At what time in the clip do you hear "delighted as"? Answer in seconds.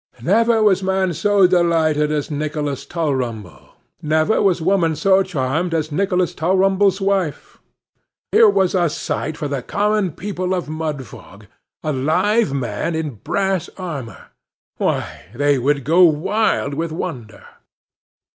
1.45-2.31